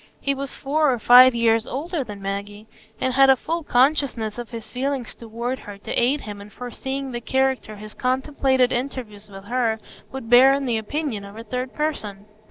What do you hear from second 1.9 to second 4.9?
than Maggie, and had a full consciousness of his